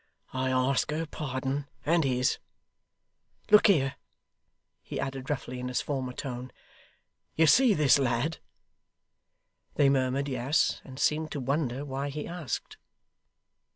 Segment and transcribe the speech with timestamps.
[0.33, 2.39] 'I ask her pardon; and his.
[3.51, 3.97] Look here,'
[4.81, 6.51] he added roughly, in his former tone.
[7.35, 8.39] 'You see this lad?'
[9.75, 12.77] They murmured 'Yes,' and seemed to wonder why he asked.